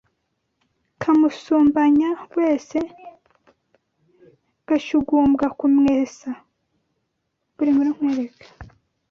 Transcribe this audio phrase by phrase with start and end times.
[1.01, 2.77] Kamusumbanya wese
[4.67, 6.29] Gashyugumbwa kumwesa